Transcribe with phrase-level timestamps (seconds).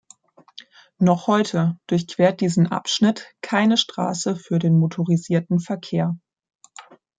[0.97, 6.17] Noch heute durchquert diesen Abschnitt keine Straße für den motorisierten Verkehr.